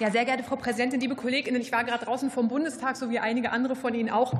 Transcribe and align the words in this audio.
Ja, 0.00 0.10
sehr 0.10 0.24
geehrte 0.24 0.42
Frau 0.44 0.56
Präsidentin, 0.56 0.98
liebe 0.98 1.14
Kolleginnen, 1.14 1.60
ich 1.60 1.72
war 1.72 1.84
gerade 1.84 2.06
draußen 2.06 2.30
vom 2.30 2.48
Bundestag, 2.48 2.96
so 2.96 3.10
wie 3.10 3.18
einige 3.18 3.52
andere 3.52 3.76
von 3.76 3.92
Ihnen 3.92 4.08
auch, 4.08 4.32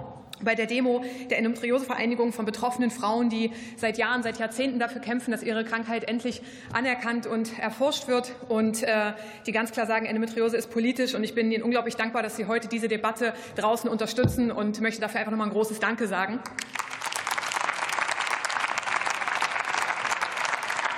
bei 0.43 0.55
der 0.55 0.65
Demo 0.65 1.05
der 1.29 1.37
Endometriosevereinigung 1.37 2.33
von 2.33 2.47
betroffenen 2.47 2.91
Frauen, 2.91 3.29
die 3.29 3.51
seit 3.77 3.99
Jahren, 3.99 4.23
seit 4.23 4.39
Jahrzehnten 4.39 4.79
dafür 4.79 5.03
kämpfen, 5.03 5.33
dass 5.33 5.43
ihre 5.43 5.67
Krankheit 5.67 6.09
endlich 6.09 6.41
anerkannt 6.73 7.27
und 7.27 7.59
erforscht 7.59 8.09
wird 8.09 8.33
und 8.49 8.83
äh, 8.85 9.13
die 9.47 9.53
ganz 9.53 9.71
klar 9.71 9.85
sagen, 9.85 10.07
Endometriose 10.07 10.57
ist 10.57 10.71
politisch. 10.71 11.15
Und 11.15 11.25
ich 11.25 11.35
bin 11.35 11.53
Ihnen 11.53 11.63
unglaublich 11.63 11.95
dankbar, 11.95 12.23
dass 12.23 12.37
Sie 12.37 12.47
heute 12.47 12.67
diese 12.67 12.89
Debatte 12.89 13.35
draußen 13.57 13.91
unterstützen 13.91 14.51
und 14.51 14.81
möchte 14.81 15.03
dafür 15.03 15.21
einfach 15.21 15.33
noch 15.33 15.39
mal 15.39 15.45
ein 15.45 15.51
großes 15.51 15.79
Danke 15.79 16.07
sagen. 16.07 16.41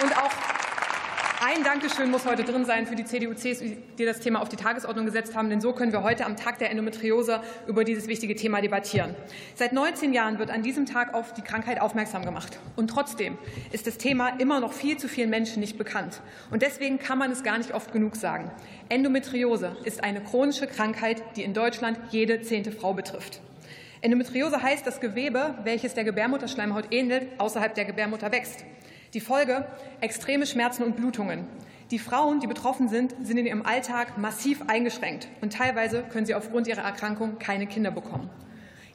Und 0.00 0.16
auch 0.16 0.51
ein 1.44 1.64
Dankeschön 1.64 2.08
muss 2.08 2.24
heute 2.24 2.44
drin 2.44 2.64
sein 2.64 2.86
für 2.86 2.94
die 2.94 3.04
CDU, 3.04 3.34
CSU, 3.34 3.64
die 3.98 4.04
das 4.04 4.20
Thema 4.20 4.40
auf 4.42 4.48
die 4.48 4.54
Tagesordnung 4.54 5.06
gesetzt 5.06 5.34
haben, 5.34 5.50
denn 5.50 5.60
so 5.60 5.72
können 5.72 5.90
wir 5.90 6.04
heute 6.04 6.24
am 6.24 6.36
Tag 6.36 6.60
der 6.60 6.70
Endometriose 6.70 7.40
über 7.66 7.82
dieses 7.82 8.06
wichtige 8.06 8.36
Thema 8.36 8.60
debattieren. 8.60 9.16
Seit 9.56 9.72
19 9.72 10.12
Jahren 10.12 10.38
wird 10.38 10.52
an 10.52 10.62
diesem 10.62 10.86
Tag 10.86 11.14
auf 11.14 11.34
die 11.34 11.42
Krankheit 11.42 11.80
aufmerksam 11.80 12.24
gemacht. 12.24 12.60
Und 12.76 12.90
trotzdem 12.90 13.38
ist 13.72 13.88
das 13.88 13.98
Thema 13.98 14.28
immer 14.38 14.60
noch 14.60 14.72
viel 14.72 14.98
zu 14.98 15.08
vielen 15.08 15.30
Menschen 15.30 15.58
nicht 15.58 15.78
bekannt. 15.78 16.20
Und 16.52 16.62
deswegen 16.62 17.00
kann 17.00 17.18
man 17.18 17.32
es 17.32 17.42
gar 17.42 17.58
nicht 17.58 17.74
oft 17.74 17.92
genug 17.92 18.14
sagen. 18.14 18.48
Endometriose 18.88 19.76
ist 19.82 20.04
eine 20.04 20.20
chronische 20.20 20.68
Krankheit, 20.68 21.24
die 21.34 21.42
in 21.42 21.54
Deutschland 21.54 21.98
jede 22.10 22.42
zehnte 22.42 22.70
Frau 22.70 22.94
betrifft. 22.94 23.40
Endometriose 24.00 24.62
heißt, 24.62 24.86
das 24.86 25.00
Gewebe, 25.00 25.56
welches 25.64 25.94
der 25.94 26.04
Gebärmutterschleimhaut 26.04 26.92
ähnelt, 26.92 27.26
außerhalb 27.38 27.74
der 27.74 27.84
Gebärmutter 27.84 28.30
wächst. 28.30 28.64
Die 29.14 29.20
Folge 29.20 29.66
extreme 30.00 30.46
Schmerzen 30.46 30.82
und 30.84 30.96
Blutungen. 30.96 31.46
Die 31.90 31.98
Frauen, 31.98 32.40
die 32.40 32.46
betroffen 32.46 32.88
sind, 32.88 33.14
sind 33.22 33.36
in 33.36 33.44
ihrem 33.44 33.60
Alltag 33.60 34.16
massiv 34.16 34.62
eingeschränkt 34.68 35.28
und 35.42 35.52
teilweise 35.52 36.02
können 36.02 36.24
sie 36.24 36.34
aufgrund 36.34 36.66
ihrer 36.66 36.80
Erkrankung 36.80 37.38
keine 37.38 37.66
Kinder 37.66 37.90
bekommen. 37.90 38.30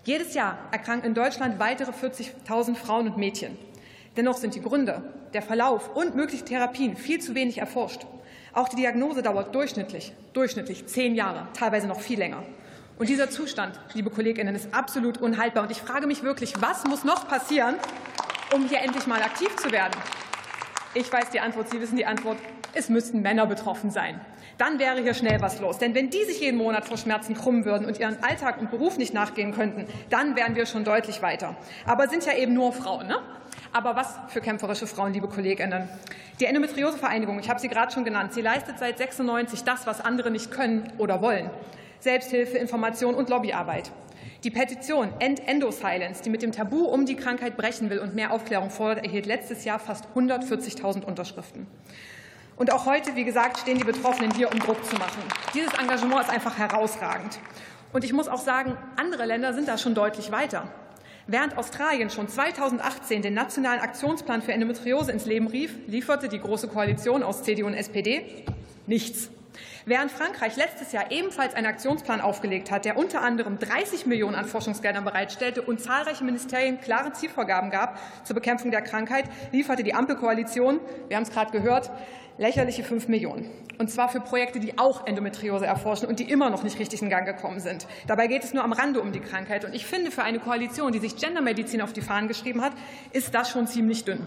Jedes 0.06 0.33
Jahr 0.33 0.58
erkranken 0.72 1.06
in 1.06 1.14
Deutschland 1.14 1.59
weitere 1.59 1.91
40.000 1.91 2.73
Frauen 2.73 3.08
und 3.08 3.17
Mädchen. 3.17 3.59
Dennoch 4.16 4.38
sind 4.38 4.56
die 4.56 4.61
Gründe, 4.61 5.03
der 5.33 5.44
Verlauf 5.44 5.95
und 5.95 6.16
mögliche 6.16 6.45
Therapien 6.45 6.97
viel 6.97 7.22
zu 7.22 7.36
wenig 7.36 7.59
erforscht. 7.59 8.08
Auch 8.53 8.69
die 8.69 8.78
Diagnose 8.78 9.22
dauert 9.22 9.53
durchschnittlich, 9.53 10.13
durchschnittlich 10.34 10.88
zehn 10.88 11.13
Jahre, 11.13 11.47
teilweise 11.53 11.86
noch 11.86 12.00
viel 12.00 12.17
länger. 12.17 12.41
Und 12.97 13.09
dieser 13.09 13.30
Zustand, 13.30 13.80
liebe 13.94 14.09
Kolleginnen, 14.09 14.56
ist 14.56 14.73
absolut 14.73 15.19
unhaltbar. 15.19 15.61
Und 15.61 15.72
ich 15.72 15.78
frage 15.84 16.08
mich 16.08 16.23
wirklich, 16.23 16.59
was 16.59 16.86
muss 16.86 17.03
noch 17.03 17.28
passieren, 17.28 17.75
um 18.53 18.67
hier 18.67 18.80
endlich 18.80 19.08
mal 19.08 19.22
aktiv 19.22 19.56
zu 19.58 19.72
werden? 19.72 19.94
Ich 20.94 21.12
weiß 21.12 21.30
die 21.30 21.40
Antwort, 21.40 21.70
Sie 21.70 21.80
wissen 21.80 21.98
die 21.98 22.06
Antwort. 22.06 22.38
Es 22.73 22.90
müssten 22.90 23.22
Männer 23.22 23.45
betroffen 23.45 23.92
sein. 23.92 24.20
Dann 24.58 24.80
wäre 24.80 25.02
hier 25.02 25.14
schnell 25.14 25.42
was 25.42 25.59
los. 25.59 25.78
Denn 25.78 25.94
wenn 25.94 26.09
die 26.09 26.23
sich 26.26 26.40
jeden 26.40 26.58
Monat 26.58 26.86
vor 26.86 26.98
Schmerzen 26.98 27.36
krummen 27.36 27.66
würden 27.66 27.86
und 27.86 28.00
ihren 28.00 28.23
Alltag 28.23 28.59
und 28.59 28.72
Beruf 28.72 28.98
nicht 28.98 29.14
nachgehen 29.14 29.53
könnten, 29.53 29.86
dann 30.09 30.36
wären 30.36 30.56
wir 30.56 30.66
schon 30.66 30.84
deutlich 30.84 31.22
weiter. 31.22 31.56
Aber 31.86 32.08
sind 32.08 32.25
ja 32.25 32.34
eben 32.34 32.53
nur 32.53 32.73
Frauen. 32.73 33.08
Ne? 33.08 33.20
Aber 33.73 33.95
was 33.95 34.18
für 34.30 34.42
kämpferische 34.42 34.88
Frauen, 34.88 35.14
liebe 35.14 35.28
Kolleginnen. 35.28 35.88
Die 36.40 36.45
Endometriosevereinigung, 36.45 37.40
ich 37.40 37.50
habe 37.50 37.59
sie 37.59 37.68
gerade 37.68 37.92
schon 37.92 38.06
genannt, 38.06 38.34
sie 38.34 38.42
leistet 38.42 38.80
seit 38.80 38.98
96 38.98 39.64
das, 39.64 39.86
was 39.86 40.02
andere 40.02 40.31
nicht 40.31 40.52
können 40.52 40.92
oder 40.98 41.22
wollen. 41.22 41.50
Selbsthilfe, 42.00 42.58
Information 42.58 43.16
und 43.16 43.30
Lobbyarbeit. 43.30 43.92
Die 44.43 44.52
Petition 44.52 45.09
End 45.19 45.47
Endo 45.47 45.71
Silence, 45.71 46.21
die 46.21 46.30
mit 46.30 46.43
dem 46.43 46.52
Tabu 46.52 46.85
um 46.85 47.07
die 47.07 47.16
Krankheit 47.16 47.57
brechen 47.57 47.89
will 47.89 47.97
und 47.97 48.13
mehr 48.13 48.31
Aufklärung 48.31 48.69
fordert, 48.69 49.03
erhielt 49.03 49.25
letztes 49.25 49.66
Jahr 49.66 49.79
fast 49.79 50.05
140.000 50.16 51.03
Unterschriften. 51.03 51.66
Und 52.55 52.71
auch 52.71 52.85
heute, 52.85 53.16
wie 53.16 53.23
gesagt, 53.23 53.57
stehen 53.57 53.79
die 53.79 53.83
Betroffenen 53.83 54.31
hier, 54.33 54.52
um 54.52 54.59
Druck 54.59 54.83
zu 54.85 54.95
machen. 54.95 55.23
Dieses 55.55 55.73
Engagement 55.73 56.21
ist 56.21 56.29
einfach 56.29 56.57
herausragend. 56.57 57.39
Und 57.94 58.03
ich 58.03 58.13
muss 58.13 58.28
auch 58.28 58.39
sagen, 58.39 58.78
andere 58.95 59.25
Länder 59.25 59.53
sind 59.53 59.67
da 59.67 59.78
schon 59.78 59.95
deutlich 59.95 60.31
weiter. 60.31 60.67
Während 61.25 61.57
Australien 61.57 62.09
schon 62.09 62.28
2018 62.28 63.23
den 63.23 63.33
nationalen 63.33 63.81
Aktionsplan 63.81 64.44
für 64.44 64.53
Endometriose 64.53 65.12
ins 65.12 65.25
Leben 65.25 65.47
rief, 65.47 65.75
lieferte 65.88 66.29
die 66.29 66.39
Große 66.39 66.67
Koalition 66.67 67.23
aus 67.23 67.44
CDU 67.44 67.66
und 67.66 67.73
SPD 67.73 68.45
nichts. 68.85 69.29
Während 69.85 70.12
Frankreich 70.12 70.56
letztes 70.56 70.91
Jahr 70.91 71.12
ebenfalls 71.12 71.53
einen 71.53 71.68
Aktionsplan 71.68 72.22
aufgelegt 72.22 72.72
hat, 72.72 72.85
der 72.85 72.97
unter 72.97 73.22
anderem 73.22 73.59
30 73.59 74.06
Millionen 74.06 74.35
an 74.35 74.45
Forschungsgeldern 74.45 75.03
bereitstellte 75.03 75.62
und 75.62 75.81
zahlreiche 75.81 76.23
Ministerien 76.23 76.79
klare 76.79 77.13
Zielvorgaben 77.13 77.69
gab 77.69 78.00
zur 78.23 78.35
Bekämpfung 78.35 78.72
der 78.72 78.81
Krankheit, 78.81 79.25
lieferte 79.51 79.84
die 79.84 79.94
Ampelkoalition, 79.94 80.79
wir 81.07 81.18
haben 81.18 81.23
es 81.23 81.31
gerade 81.31 81.51
gehört, 81.51 81.91
lächerliche 82.38 82.84
5 82.84 83.07
Millionen. 83.07 83.50
Und 83.78 83.91
zwar 83.91 84.09
für 84.09 84.19
Projekte, 84.19 84.59
die 84.59 84.78
auch 84.78 85.06
Endometriose 85.06 85.66
erforschen 85.66 86.07
und 86.07 86.19
die 86.19 86.29
immer 86.29 86.50
noch 86.50 86.63
nicht 86.63 86.79
richtig 86.79 87.01
in 87.01 87.09
Gang 87.09 87.25
gekommen 87.25 87.59
sind. 87.59 87.88
Dabei 88.07 88.28
geht 88.28 88.44
es 88.44 88.53
nur 88.53 88.63
am 88.63 88.74
Rande 88.74 89.01
um 89.01 89.12
die 89.12 89.19
Krankheit. 89.19 89.66
Und 89.66 89.75
ich 89.75 89.85
finde, 89.85 90.09
für 90.09 90.24
eine 90.24 90.39
Koalition, 90.39 90.91
die 90.91 91.00
sich 91.00 91.16
Gendermedizin 91.16 91.81
auf 91.81 91.94
die 91.94 92.01
Fahnen 92.01 92.28
geschrieben 92.28 92.62
hat, 92.62 92.74
ist 93.12 93.35
das 93.35 93.50
schon 93.50 93.68
ziemlich 93.68 94.03
dünn. 94.03 94.25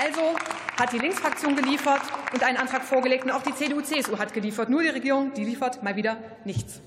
Also 0.00 0.36
hat 0.78 0.92
die 0.92 0.98
Linksfraktion 0.98 1.54
geliefert 1.54 2.02
und 2.32 2.42
einen 2.42 2.56
Antrag 2.56 2.82
vorgelegt, 2.82 3.24
und 3.24 3.30
auch 3.30 3.42
die 3.42 3.54
CDU-CSU 3.54 4.18
hat 4.18 4.32
geliefert. 4.32 4.68
Nur 4.68 4.82
die 4.82 4.88
Regierung, 4.88 5.32
die 5.34 5.44
liefert 5.44 5.82
mal 5.82 5.94
wieder 5.94 6.16
nichts. 6.44 6.80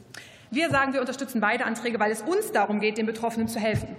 Wir 0.50 0.70
sagen, 0.70 0.94
wir 0.94 1.02
unterstützen 1.02 1.42
beide 1.42 1.66
Anträge, 1.66 2.00
weil 2.00 2.12
es 2.12 2.22
uns 2.22 2.54
darum 2.54 2.80
geht, 2.80 2.98
den 2.98 3.06
Betroffenen 3.06 3.50
zu 3.50 3.60
helfen. 3.60 3.96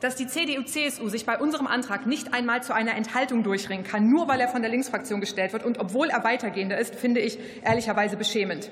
Dass 0.00 0.16
die 0.16 0.26
CDU-CSU 0.26 1.08
sich 1.08 1.26
bei 1.26 1.38
unserem 1.38 1.66
Antrag 1.66 2.06
nicht 2.06 2.32
einmal 2.32 2.62
zu 2.62 2.74
einer 2.74 2.94
Enthaltung 2.94 3.42
durchringen 3.42 3.84
kann, 3.84 4.08
nur 4.08 4.26
weil 4.26 4.40
er 4.40 4.48
von 4.48 4.62
der 4.62 4.70
Linksfraktion 4.70 5.20
gestellt 5.20 5.52
wird 5.52 5.64
und 5.64 5.78
obwohl 5.78 6.08
er 6.08 6.24
weitergehender 6.24 6.78
ist, 6.78 6.94
finde 6.94 7.20
ich 7.20 7.38
ehrlicherweise 7.62 8.16
beschämend. 8.16 8.70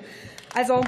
Also 0.55 0.81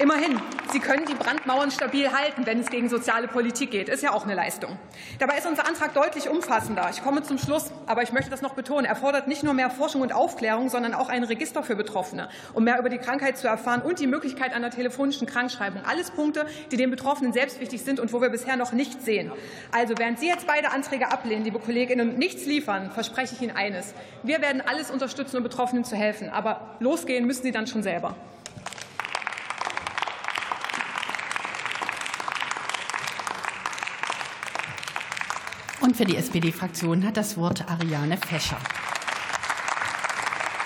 Immerhin, 0.00 0.40
Sie 0.70 0.78
können 0.78 1.06
die 1.06 1.14
Brandmauern 1.14 1.72
stabil 1.72 2.12
halten, 2.12 2.46
wenn 2.46 2.60
es 2.60 2.70
gegen 2.70 2.88
soziale 2.88 3.26
Politik 3.26 3.72
geht. 3.72 3.88
Ist 3.88 4.02
ja 4.02 4.12
auch 4.12 4.24
eine 4.24 4.34
Leistung. 4.34 4.78
Dabei 5.18 5.38
ist 5.38 5.46
unser 5.46 5.66
Antrag 5.66 5.92
deutlich 5.92 6.28
umfassender. 6.28 6.88
Ich 6.92 7.02
komme 7.02 7.24
zum 7.24 7.36
Schluss, 7.36 7.72
aber 7.86 8.02
ich 8.02 8.12
möchte 8.12 8.30
das 8.30 8.40
noch 8.40 8.54
betonen. 8.54 8.84
Er 8.84 8.94
fordert 8.94 9.26
nicht 9.26 9.42
nur 9.42 9.54
mehr 9.54 9.70
Forschung 9.70 10.02
und 10.02 10.12
Aufklärung, 10.12 10.68
sondern 10.68 10.94
auch 10.94 11.08
ein 11.08 11.24
Register 11.24 11.64
für 11.64 11.74
Betroffene, 11.74 12.28
um 12.54 12.62
mehr 12.62 12.78
über 12.78 12.90
die 12.90 12.98
Krankheit 12.98 13.38
zu 13.38 13.48
erfahren 13.48 13.82
und 13.82 13.98
die 13.98 14.06
Möglichkeit 14.06 14.52
einer 14.52 14.70
telefonischen 14.70 15.26
Krankschreibung. 15.26 15.82
Alles 15.84 16.12
Punkte, 16.12 16.46
die 16.70 16.76
den 16.76 16.90
Betroffenen 16.90 17.32
selbst 17.32 17.58
wichtig 17.58 17.82
sind 17.82 17.98
und 17.98 18.12
wo 18.12 18.20
wir 18.20 18.28
bisher 18.28 18.56
noch 18.56 18.70
nichts 18.70 19.04
sehen. 19.04 19.32
Also, 19.72 19.94
während 19.98 20.20
Sie 20.20 20.28
jetzt 20.28 20.46
beide 20.46 20.70
Anträge 20.70 21.10
ablehnen, 21.10 21.42
liebe 21.42 21.58
Kolleginnen, 21.58 22.10
und 22.10 22.18
nichts 22.18 22.46
liefern, 22.46 22.92
verspreche 22.92 23.34
ich 23.34 23.42
Ihnen 23.42 23.56
eines. 23.56 23.94
Wir 24.22 24.40
werden 24.42 24.62
alles 24.64 24.92
unterstützen, 24.92 25.38
um 25.38 25.42
Betroffenen 25.42 25.82
zu 25.82 25.96
helfen. 25.96 26.28
Aber 26.28 26.76
losgehen 26.78 27.26
müssen 27.26 27.42
Sie 27.42 27.52
dann 27.52 27.66
schon 27.66 27.82
selber. 27.82 28.14
Und 35.80 35.96
für 35.96 36.04
die 36.04 36.16
SPD-Fraktion 36.16 37.04
hat 37.04 37.16
das 37.16 37.36
Wort 37.36 37.68
Ariane 37.68 38.16
Fescher. 38.16 38.58